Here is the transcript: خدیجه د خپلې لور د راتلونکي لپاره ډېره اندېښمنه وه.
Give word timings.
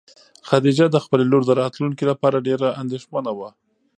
خدیجه 0.47 0.85
د 0.91 0.97
خپلې 1.05 1.23
لور 1.31 1.43
د 1.45 1.51
راتلونکي 1.61 2.03
لپاره 2.11 2.43
ډېره 2.47 2.67
اندېښمنه 2.81 3.31
وه. 3.37 3.49